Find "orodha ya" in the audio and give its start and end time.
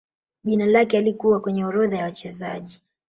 1.65-2.03